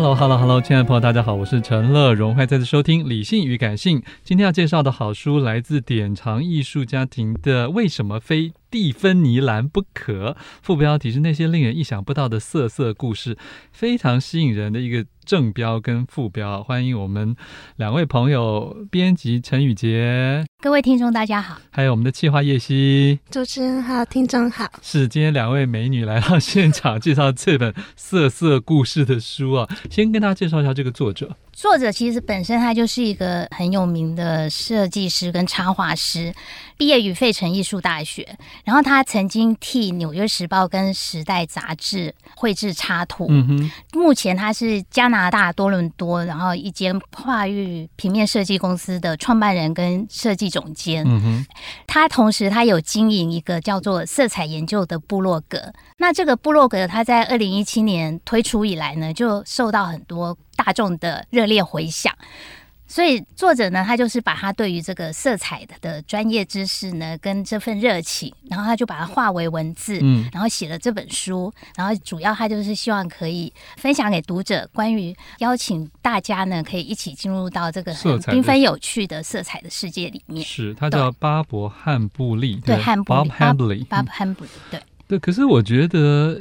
[0.00, 4.00] Hello，Hello，Hello，亲爱的朋友，大家好，我是陈乐荣，欢迎再次收听《理性与感性》。
[4.22, 10.30] 今天要介绍的好书来自典藏艺术家庭的《为什么非蒂芬尼蓝不可》，
[10.62, 13.36] 副标题是那些令人意想不到的色色故事，
[13.72, 15.04] 非常吸引人的一个。
[15.28, 17.36] 正标跟副标，欢迎我们
[17.76, 31.36] 两位朋友，编辑陈宇杰，各位听众大家好，还有我们的企划叶希，主持人好，听众好，是今天两位美女来到现场介绍这本色色故事的书啊，先跟大家介绍一下这个作者。
[31.52, 36.32] 作者其实本身他就是一个很有名的设计师跟插画师，
[36.76, 43.26] 毕业于费城艺术大学，然后他曾经替《纽约时报》跟《时代》杂志绘制插图。
[43.28, 51.04] 嗯哼，目前他是加拿大多伦多，然后一间跨域平面设计公司的创办人跟设计总监。
[51.06, 51.46] 嗯哼，
[51.86, 55.72] 他同时他有经营一个叫做“色彩研究”的部落格。
[55.98, 60.36] 那这个部落格他在二零一七年推出以来呢，就受到很多。
[60.58, 62.12] 大众的热烈回响，
[62.88, 80.42] 所以作者呢，他就是把他对于这个色彩的专业知识呢，跟这份热情，然后他就把它化为文字，嗯，然后写了这本书，然后主要他就是希望可以分享给读者，关于邀请大家呢，可以一起进入到这个很缤纷有趣的色彩的世界里面。
[80.42, 83.12] 是，他叫巴伯汉布利，对，汉布
[83.68, 85.18] 利，巴伯汉布利，对，对。
[85.18, 86.40] 可是我觉得，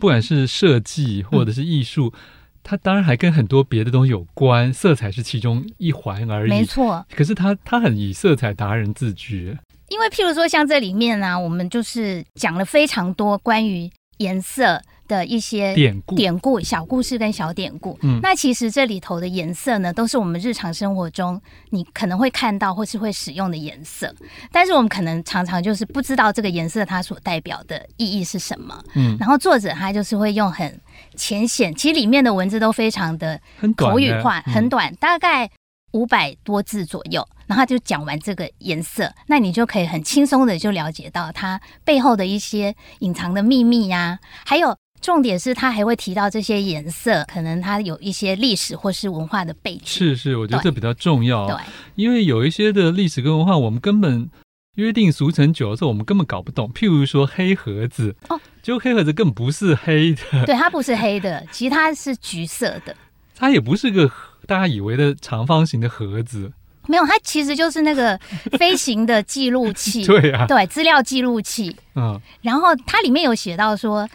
[0.00, 2.12] 不管是设计或者是艺术。
[2.12, 2.20] 嗯
[2.68, 6.50] 它当然还跟很多别的东西有关，色彩是其中一环而已。
[6.50, 9.56] 没错，可是他他很以色彩达人自居。
[9.88, 17.98] 因为譬如说像这里面呢、啊，我们就是讲了非常多关于颜色的一些典故、典故、小故事跟小典故。
[18.02, 24.14] 嗯，那其实这里头的颜色呢，都是我们日常生活中你可能会看到或是会使用的颜色，
[24.52, 28.80] 但是我们可能常常就是不知道这个颜色它所代表的意义是什么。
[28.94, 30.80] 嗯，然后作者他就是会用很
[31.16, 33.40] 浅显，其实里面的文字都非常的
[33.76, 35.50] 口语化，很短，很短，大概
[35.92, 44.76] 五百多字左右，然后他就讲完这个颜色，那你就可以很轻松的就了解到它背后的一些隐藏的秘密呀，还有。
[45.00, 49.82] 重点是他还会提到这些颜色，可能它有一些历史或是文化的背景。
[49.84, 51.46] 是是，我觉得这比较重要。
[51.46, 51.56] 对，
[51.94, 54.28] 因为有一些的历史跟文化，我们根本
[54.74, 56.70] 约定俗成久的时候，我们根本搞不懂。
[56.72, 60.44] 譬如说黑盒子，哦，就黑盒子根本不是黑的。
[60.46, 62.94] 对，它不是黑的， 其实它是橘色的。
[63.36, 64.10] 它也不是个
[64.46, 66.52] 大家以为的长方形的盒子。
[66.86, 68.18] 没有，它其实就是那个
[68.58, 70.04] 飞行的记录器。
[70.06, 71.76] 对啊，对，资料记录器。
[71.94, 74.08] 嗯，然后它里面有写到说。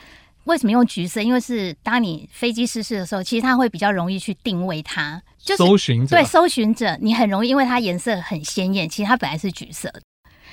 [0.45, 1.21] 为什么用橘色？
[1.21, 6.15] 因为是当你飞机失事的时候，其实它会比较容易去定位它，就是搜寻者。
[6.15, 10.01] 对，搜寻者，你很容易，因为它颜色很鲜艳，其实它本来是橘色的。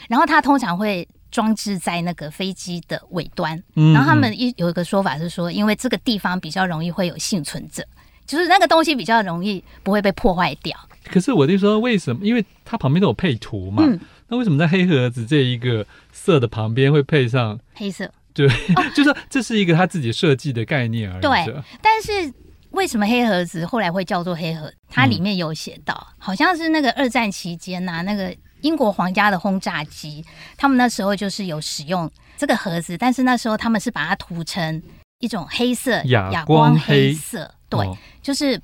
[0.09, 3.61] 然后它通常会装置在那个飞机的尾端。
[3.75, 3.93] 嗯。
[3.93, 7.85] 然后他们一有一个说法是说，因为这个地方比较容易会有幸存者，
[8.26, 10.76] 就是那个东西比较容易不会被破坏掉。
[11.05, 12.25] 可是我就说，为什么？
[12.25, 13.82] 因为它旁边都有配图嘛。
[13.85, 13.99] 嗯。
[14.29, 18.09] 那为什么在黑盒子这一个色的旁边会配上黑色？
[18.32, 18.49] 对，
[18.94, 21.21] 就是这是一个他自己设计的概念而已。
[21.21, 22.32] 对，但是
[22.71, 24.73] 为什么黑盒子后来会叫做黑盒？
[24.88, 30.25] 它里面有写到，嗯、好像是那个二战期间呐、啊，那个英国皇家的轰炸机，
[30.56, 34.83] 他们那时候就是有使用这个盒子，但是那时候他们是把它涂成
[35.21, 38.61] 一种黑色，哑光黑色，对，哦、就是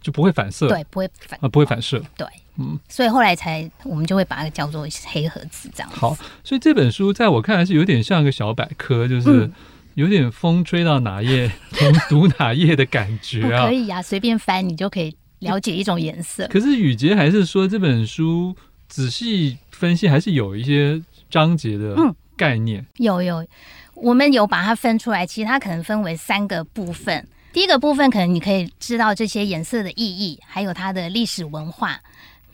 [0.00, 2.26] 就不会反射，对，不会反啊，不会反射，对。
[2.60, 5.88] 嗯，所以后来才我们就会把它叫做黑盒子这样。
[5.92, 9.48] 好，所以这本书在我看来是有点像一个小百科，就是
[9.94, 11.52] 有点风吹到哪页
[12.10, 13.66] 读哪页的感觉啊。
[13.66, 16.48] 可以呀、啊，随便翻你就可以了解一种颜色。
[16.48, 18.56] 可是雨杰还是说这本书
[18.88, 21.94] 仔细分析还是有一些章节的
[22.36, 22.80] 概念。
[22.80, 23.46] 嗯、有有，
[23.94, 27.24] 我们有把它分出来，其实它可能分为三个部分。
[27.58, 31.98] 第一个部分可能你可以知道这些颜色的意义，还有它的历史文化。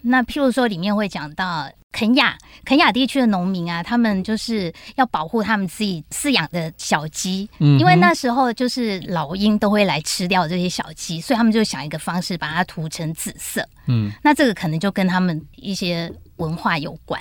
[0.01, 17.21] 那譬如说里面会讲到肯亚，肯亚地区的农民啊，他们就是要保护他们自己饲养的小鸡，嗯，因为那时候就是老鹰都会来吃掉这些小鸡，所以他们就想一个方式把它涂成紫色，嗯，那这个可能就跟他们一些文化有关。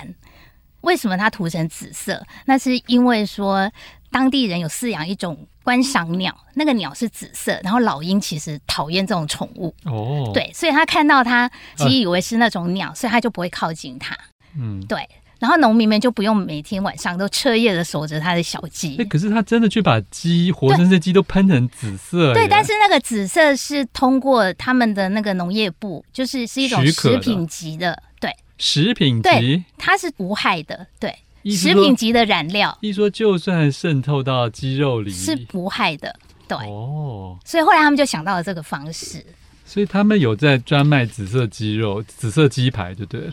[0.80, 2.22] 为什么它涂成紫色？
[2.46, 3.70] 那是因为说。
[4.14, 14.16] 当地人有饲养一种观赏鸟，那个鸟是紫色，然后老鹰其实讨厌这种宠物哦，对，所以他看到它，其实以为是那种鸟，啊、所以他就不会靠近它。
[14.56, 15.04] 嗯，对，
[15.40, 18.96] 然后农民们就不用每天晚上都彻夜的守着他的小鸡。
[18.98, 22.32] 哎，可是他真的去把鸡活生生鸡都喷成紫色？
[22.32, 31.12] 对，但是那个紫色是通过他们的那个农业部，就是是一种食品级的，对，食品级，它是无害的，对。
[31.50, 36.14] 食品级的染料，一说就算渗透到肌肉里是不害的，
[36.48, 37.38] 对哦。
[37.44, 39.24] 所以后来他们就想到了这个方式，
[39.64, 43.30] 所以他们有在专卖紫色鸡肉、紫色鸡排，对不对？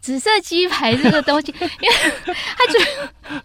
[0.00, 2.78] 紫色鸡排这个东西， 因为他就
[3.28, 3.42] 嗯、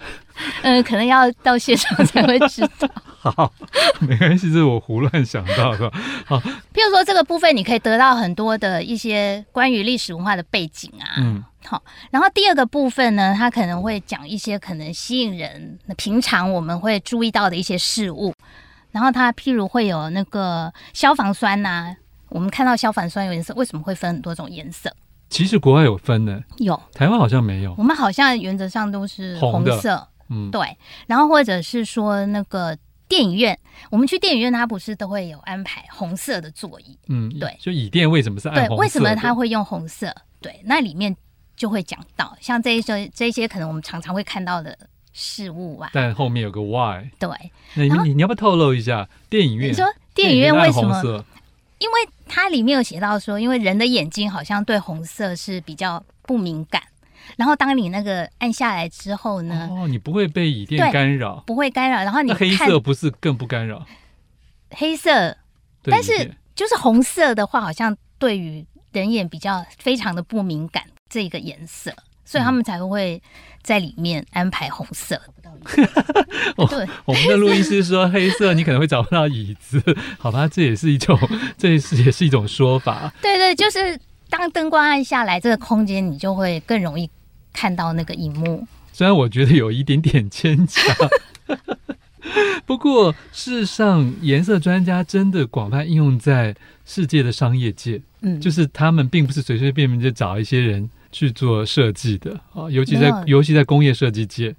[0.76, 2.90] 呃，可能要到现场才会知道。
[3.20, 3.54] 好，
[4.00, 5.90] 没关系，这是我胡乱想到的。
[6.26, 6.38] 好，
[6.74, 11.16] 譬如说这个部分，你可以得到很多的一些关于历史文化的背景啊。
[11.18, 11.44] 嗯。
[11.70, 18.34] 好，然后第二个部分呢，它可能会讲一些可能吸引人、平常我们会注意到的一些事物。
[18.90, 21.96] 然后它譬如会有那个消防栓呐、啊，
[22.30, 24.92] 我们看到消防栓有颜色，为什么会分很多种颜色？
[25.30, 27.76] 其实国外有分的，有台湾好像没有。
[27.78, 30.76] 我们好像原则上都是红色，红嗯，对。
[31.06, 32.76] 然后或者是说那个
[33.08, 33.56] 电影院，
[33.92, 36.98] 我们去电影院，它不是都会有安排红色的座椅？
[37.10, 37.56] 嗯，对。
[37.62, 40.12] 就椅垫为什么是暗红为什么它会用红色？
[40.42, 41.16] 对，那里面。
[41.60, 44.76] 就会讲到像这一些这一些可能我们常常会看到的
[45.12, 47.04] 事物啊，但后面有个 why。
[47.20, 47.30] 对，
[47.76, 49.70] 那你你你要不要透露一下电影院？
[49.70, 49.86] 你说
[50.16, 51.26] 电影院为什么？
[51.80, 56.82] 因为它里面有写到说，因为人的眼睛好像对红色是比较不敏感，
[57.36, 61.98] 然后当你那个按下来之后呢，哦，你不会被椅垫干扰，不会干扰。
[62.04, 63.86] 然后你黑色不是更不干扰？
[64.72, 65.36] 黑色，
[65.84, 70.84] 但是就是红色的话，好像对于人眼比较非常的不敏感。
[71.10, 71.92] 这个颜色，
[72.24, 73.22] 所以他们才会
[73.64, 75.20] 在里面安排红色。
[76.70, 79.82] 对， 我们的录音师说黑色你可能会找不到椅子，
[80.18, 81.20] 好吧，这也是一种，
[81.58, 83.12] 这也是也是一种说法。
[83.22, 87.10] 对对，就是当灯光暗下来，这个空间你就会更容易
[87.52, 88.66] 看到那个荧幕。
[88.94, 90.84] 虽然我觉得有一点点牵强，
[92.66, 98.02] 不过事实上，颜色专家真的广泛应用在世界的商业界。
[98.22, 100.90] 嗯，就是他们并不是随随便便就找一些人。
[101.12, 104.56] 去做设计的啊，尤其在尤其在工业设计界，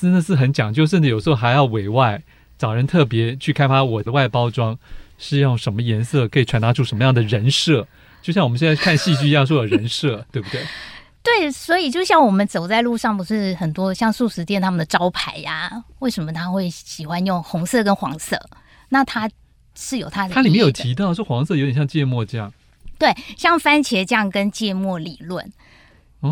[0.00, 2.22] 真的是很讲究，甚至有时候还要委外
[2.58, 4.78] 找人特别去开发我的外包装
[5.18, 7.86] 是用什么颜色，可以传达出什么样的人设，
[8.22, 10.62] 就像我们现在看戏剧一样，说有人设，对不对？
[11.22, 18.40] 对，所以就像我们走在路上，不是很多像素食店他们的招牌呀、啊，为什么他会喜欢用红色跟黄色？
[18.88, 19.28] 那它
[19.74, 22.52] 是有它的，的，它里面有提到说黄色有点像芥末酱，
[22.98, 25.52] 对，像番茄酱跟芥末理论。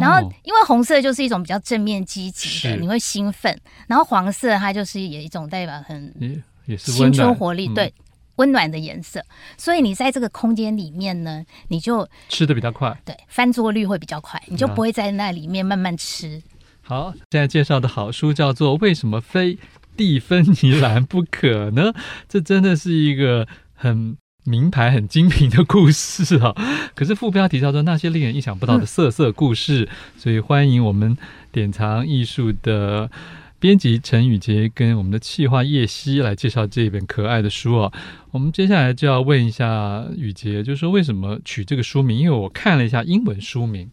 [0.00, 3.56] 然后，因为红色就是一种比较正面积极的，你会兴奋。
[3.86, 7.92] 然后黄色它就是有一种代表很也是青春活力，对，
[8.36, 9.22] 温暖的颜色。
[9.56, 16.42] 所以你在这个空间里面呢，你就吃的比较快，对，翻桌率会比较快，你就不会在那里面慢慢吃。
[16.80, 19.58] 好，现在介绍的好书叫做《为什么非
[19.96, 21.92] 蒂芬尼蓝不可呢》？
[22.28, 24.16] 这真的是一个很。
[24.44, 26.54] 名牌很精品的故事啊，
[26.94, 31.16] 可是副标题叫做那些令人意想不到的色色故事，嗯、所以欢迎我们
[31.50, 33.10] 典藏艺术的
[33.58, 37.92] 编辑陈宇杰跟我们的企划叶希来介绍这一本可爱的书啊。
[38.32, 42.18] 我们接下来就要问一下宇杰，就是说为什么取这个书名？
[42.18, 43.90] 因为我看了一下英文书名，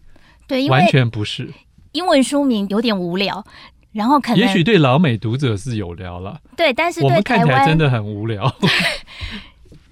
[0.48, 1.50] 对，完全不是
[1.94, 3.46] 英文书名有点无聊，
[3.94, 8.54] 然后可能也许对老美读者是有聊了，对，但是对我们看起来真的很无聊。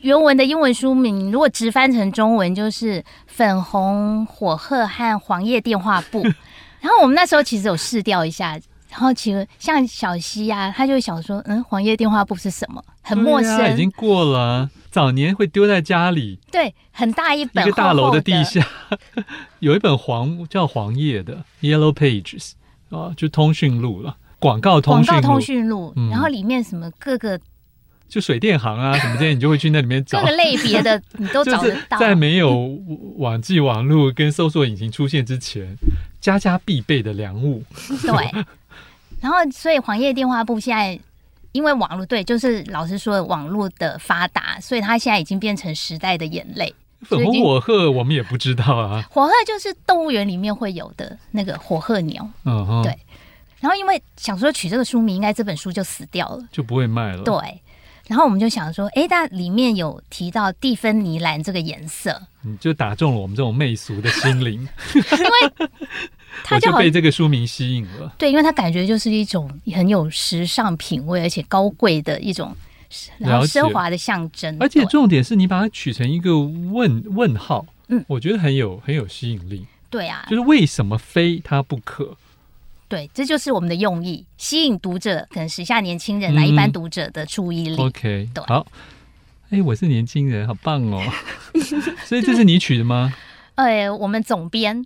[0.01, 6.23] 原文的英文书名，如果直翻成中文，就是《粉红火鹤和黄叶电话簿》。
[6.79, 8.51] 然后我们那时候其实有试调一下，
[8.89, 12.81] 然后其实像小溪呀、啊，他就想说：“嗯，黄叶电话簿是什么？
[13.01, 13.57] 很陌生。
[13.59, 16.39] 啊”已经过了，早年会丢在家里。
[16.49, 18.65] 对，很大一本厚厚，一个大楼的地下
[19.59, 22.51] 有一本黄叫黄页的 Yellow Pages
[22.89, 24.15] 啊，就通讯录了。
[24.39, 27.37] 广告通讯广告通讯录，嗯然后里面什么各个
[28.09, 31.97] 就水电行啊什么这些，你就会去那里面找各个类别的，你都 找得到。
[31.99, 32.77] 在没有
[33.17, 35.77] 网际网络跟搜索引擎出现之前，
[36.19, 37.63] 家家必备的良物。
[38.01, 38.43] 对，
[39.21, 40.99] 然后所以黄页电话簿现在
[41.51, 46.73] 因为网络，对，就是老师说的网络的发达，所以它现在已经变成时代的眼泪。
[47.03, 52.27] 粉红火鹤我们也不知道啊，火鹤就是动物园里面会有的那个火鹤鸟。
[52.43, 52.93] 嗯哼，对。
[53.61, 57.23] 然后因为想说取这个书名，应该这本书就死掉了，就不会卖了。
[57.23, 57.33] 对。
[58.09, 65.67] 然后我们就想说，哎，但里面有提到蒂芬尼蓝这个颜色，你就打中了我们这种媚俗的心灵，因为
[66.43, 68.11] 他 就，就被这个书名吸引了。
[68.17, 72.51] 对，因为他感觉就是一种很有时尚品味，而且高贵的一种，
[73.19, 74.57] 然后奢华的象征。
[74.59, 79.67] 而且重点是你把它取成一个问问号，嗯，我觉得很有很有吸引力。
[79.91, 82.17] 对啊，就是为什么非它不可？
[82.89, 87.77] 对，这就是我们的用意，吸引读者，可能时下年轻人来、一般读者的注意力。
[87.77, 88.65] OK，对，好，
[89.51, 90.99] 哎，我是年轻人，好棒哦！
[92.03, 93.13] 所以这是你取的吗？
[93.55, 94.83] 哎，我们总编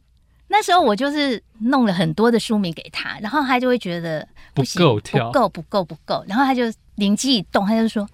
[0.50, 6.64] 那时候我就是弄了很多的书名给他，然后他就会觉得不，不够跳，不够，不够，不够，然后他就
[6.96, 8.06] 灵机一动，他就说：“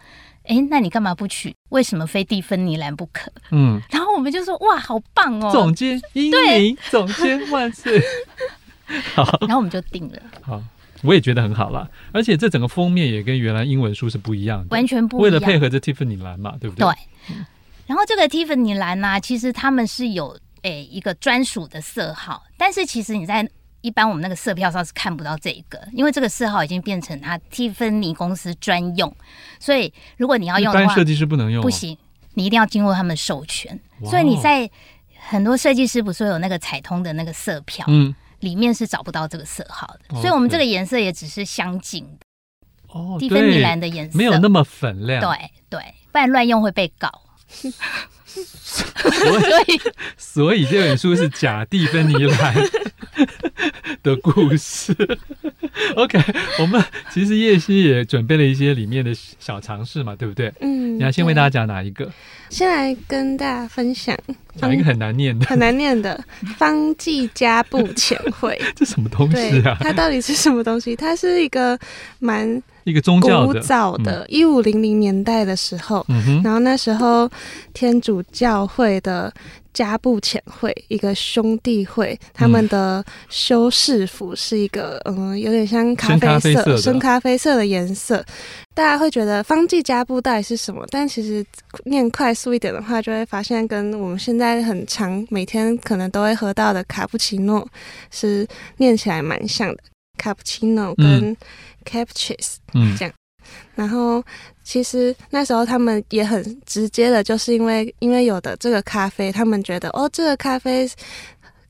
[0.46, 1.53] 哎，那你干嘛不取？
[1.69, 8.00] 为什么非蒂芬尼蓝不可？”嗯，然后我们就说：“哇，好棒哦！”总监英明，总监万岁。
[9.15, 10.19] 好，然后我们就定了。
[10.41, 10.62] 好，
[11.03, 11.88] 我也觉得很好啦。
[12.12, 15.24] 而且这整个封面也跟原来英文书是不一样的，完全不一样。
[15.24, 16.86] 为了配合这蒂芬尼蓝嘛，对不对？
[16.86, 17.36] 对。
[17.88, 20.29] 然后这个蒂芬尼蓝呢、啊，其实他们是有
[20.62, 23.48] 诶、欸、一个专属的色号，但是其实你在
[23.81, 29.12] 一般我们那个色票上是看不到这一个，因为这个色号已经变成它蒂芬尼公司专用，
[29.60, 31.98] 所以如果你要用的话，一般设计师不能用、啊，不行，
[32.36, 33.79] 你一定要经过他们授权。
[34.05, 34.69] 所以你在
[35.17, 38.13] 很多设计师不是有那个彩通的那个色票，嗯。
[38.39, 40.22] 里面是找不到这个色号的，okay.
[40.22, 42.25] 所以我们这个颜色也只是相近的。
[42.88, 45.22] 哦，蒂芬尼蓝的颜色没有那么粉亮。
[45.22, 45.29] 对
[45.69, 45.79] 对，
[46.12, 47.10] 不然乱用会被告。
[48.65, 49.81] 所以，
[50.17, 52.55] 所以这本书是假蒂芬尼蓝
[54.03, 54.96] 的故事。
[55.96, 56.19] OK，
[56.60, 60.53] 我们其实叶希也准备了一些里面的小尝试嘛，对不对？
[60.62, 60.98] 嗯。
[61.00, 62.12] 你要先为大家讲哪一个？
[62.50, 64.15] 先来跟大家分享。
[64.61, 65.45] 哪一个很难念的？
[65.45, 66.19] 很难念的。
[66.57, 68.59] 方济家布遣会。
[68.75, 69.77] 这什么东西啊？
[69.81, 70.95] 它到底是什么东西？
[70.95, 71.77] 它是一个
[72.19, 77.29] 蛮一个宗教古早的，一五零零年代的时候，嗯，然后那时候
[77.73, 79.33] 天主教会的。
[79.73, 88.23] 家步前会一个兄弟会，他们的修饰服是一个嗯，嗯，有点像咖啡色、深咖啡色的颜色。
[88.73, 90.85] 大家会觉得方剂加布到底是什么？
[90.89, 91.45] 但其实
[91.85, 97.67] 念快速一点的话，就会发现跟我们现在很常每天可能都会喝到的卡布奇诺
[98.09, 98.47] 是
[98.77, 99.83] 念起来蛮像的。
[100.17, 101.35] 卡布奇诺跟
[101.85, 103.13] cappuccino 嗯，这样。
[103.75, 104.24] 然后，
[104.63, 110.89] 其实那时候他们也很直接的，就是因为因为有的这个咖啡，他们觉得哦，这个咖啡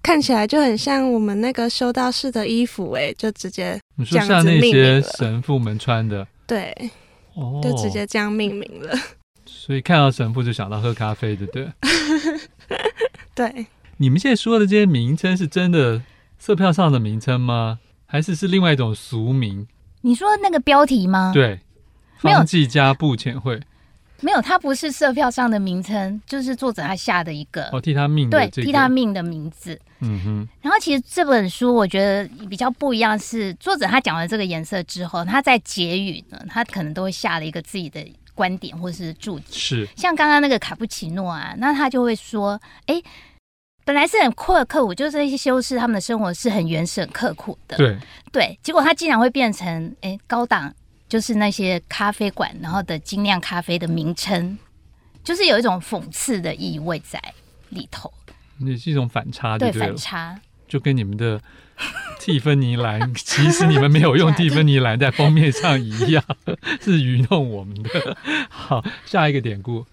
[0.02, 3.80] 看起来就很像我们那个修道士的衣服，哎，就直接。
[3.96, 6.74] 你说像那些神父们穿的，对，
[7.36, 8.98] 哦，就直接这样命名了。
[9.46, 11.68] 所以看到神父就想到喝咖啡，对不对？
[13.36, 13.66] 对。
[13.98, 16.02] 你们现在说的这些名称是真的
[16.38, 17.80] 色票上的名称吗？
[18.06, 19.68] 还是是另外一种俗名？
[20.02, 21.32] 你说那个标题吗？
[21.34, 21.60] 对。
[22.18, 23.58] 方济家步前会
[24.20, 29.80] 没有，它不是社票上的名称，就是作者他下的一个哦，替他命的、这个、对，替他命的名字。
[30.02, 30.48] 嗯哼。
[30.62, 39.46] 然后其实这本书我觉得比较不一样是，作者他讲了这个颜色之后，他在结语呢，他可能都会下了一个自己的观点或是注解。
[39.58, 39.88] 是。
[39.96, 43.02] 像刚刚那个卡布奇诺啊，那他就会说，哎，
[43.90, 47.76] 本来是很酷的刻苦，就是一些修士他们的生活是很原始、很刻苦的。
[47.76, 47.98] 对。
[48.32, 50.72] 对，结果他竟然会变成哎高档。
[51.08, 54.56] 就是那些咖啡馆，然后的精酿咖啡的名称，
[55.24, 57.20] 就是有一种讽刺的意味在
[57.70, 58.14] 里头。
[58.60, 61.42] 也是一种反差对，对，反差，就跟你们的
[62.20, 66.24] 蒂芬尼蓝，其实你们没有用蒂芬尼蓝在封面上一样，
[66.80, 68.16] 是愚弄我们的。
[68.48, 69.84] 好，下一个典故。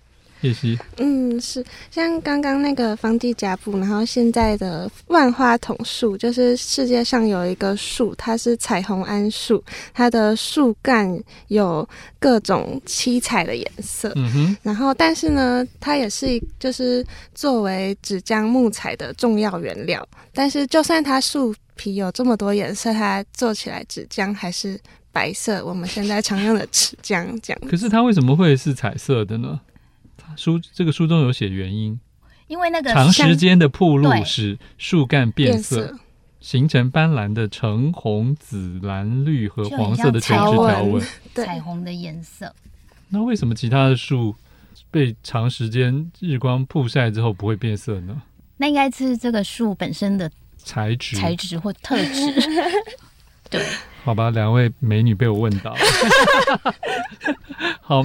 [0.99, 9.63] 嗯，是像刚刚那个方地甲布，然后现在的万花筒树，就是世界上有一个树，它是彩虹桉树，
[9.93, 11.89] 它的树干有
[12.19, 24.79] 各种七彩的颜色，嗯哼，然后但是呢，它也是就是作为纸浆木材的重要原料，但是就算它树皮有这么多颜色，它做起来纸浆还是
[25.13, 27.61] 白色，我们现在常用的纸浆这样。
[27.69, 29.61] 可是它为什么会是彩色的呢？
[30.37, 31.99] 书这个书中有写原因，
[32.47, 35.99] 因为那个长时间的曝露使树干变色，变色，
[36.41, 42.55] 形成斑斓的橙红紫蓝绿和黄色的垂直条纹， 彩虹的颜色。
[43.09, 44.35] 那为什么其他的树
[44.91, 48.23] 被长时间日光曝晒之后不会变色呢？
[48.59, 52.33] 那应该是这个树本身的材质、材质或特质。
[53.49, 53.65] 对，
[54.03, 55.77] 好吧，两位美女被我问到。
[57.81, 58.03] 好，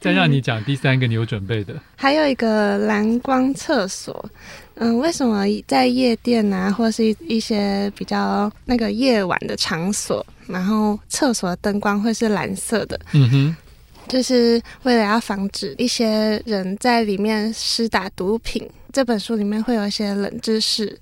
[0.00, 1.74] 再让你讲第三个，你有准备的。
[1.96, 4.30] 还有一个蓝光厕所。
[4.74, 12.98] 嗯，为什么在夜店啊，或是一一些比较那个夜晚的场所，然后厕所的灯光会是蓝色的？
[13.12, 13.56] 嗯哼。
[14.08, 18.66] 就是为了要防止一些人在里面施打毒品。
[18.90, 20.98] 这本书里面会有一些冷知识，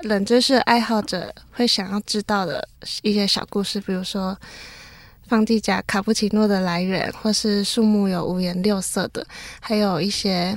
[0.00, 2.68] 冷知识爱好者会想要知道的
[3.00, 4.36] 一些小故事，比如说
[5.32, 9.26] 方济甲卡布奇诺的来源，或是树木有五颜六色的，
[9.60, 10.54] 还有一些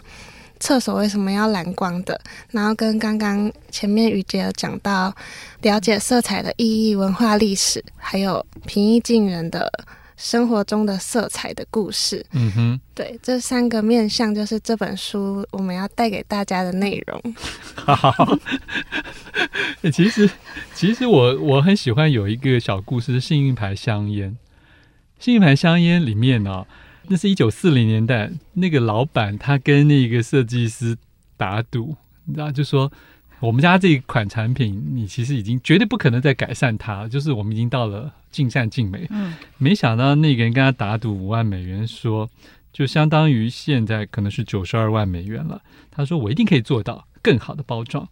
[0.60, 2.20] 厕所为什么要蓝光的，
[2.52, 5.16] 然后跟刚刚前面雨杰有讲到
[5.62, 9.72] 了解色彩的意义、文化历史，还有平易近人的。
[10.18, 17.36] 生活中的色彩的故事，嗯哼，对，这三个面向就是这本书我们要带给大家的内容。
[17.76, 18.14] 好，
[19.92, 20.30] 其实
[20.74, 24.38] 其实我我很喜欢有一个小故事，是幸运牌香烟。
[25.26, 26.68] 幸运牌香烟里面呢、哦，
[27.08, 30.96] 那是一九四零年代那个老板他跟那个设计师
[31.36, 32.92] 打赌，你知道，就说。
[33.42, 39.06] 我们家这一款产品，你其实已经绝对不可能再改善它，就是我们已经到了尽善尽美。
[39.10, 42.30] 嗯，没想到那个人跟他打赌五万美元说，说
[42.72, 45.62] 就相当于现在可能是九十二万美元了。
[45.92, 48.08] 他说我一定可以做到更好的包装。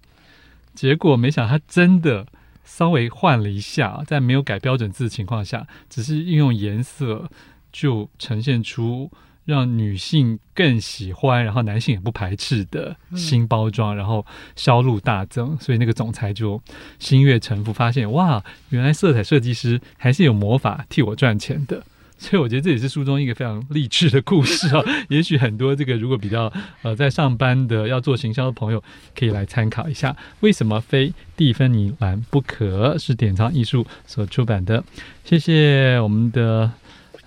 [0.76, 2.28] 结果没想到他真的
[2.64, 7.30] 稍微换了一下，在没有改标准字的情况下，只是运用颜色
[7.72, 9.12] 就呈现出。
[9.46, 16.62] 让女性更喜欢，然后男性也不排斥的新包装，嗯、然后销路大增，所以那个总裁就
[16.98, 21.84] 心悦诚服，发现哇，原来色彩设计师还是有魔法替我赚钱的。
[22.18, 24.84] 所以我觉得这也是书中一个非常励志的故事啊。
[25.10, 28.84] 也许很多这个如果比较呃在上班的要做行销的朋友
[29.16, 32.98] 可以来参考一下，为什么非蒂芬尼蓝不可？
[32.98, 34.84] 是典藏艺术所出版的。
[35.26, 36.72] 谢谢我们的。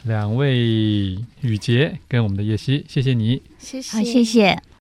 [0.05, 0.57] 两位
[1.41, 4.57] 雨杰跟我们的叶希，谢谢你，谢谢，好，谢谢。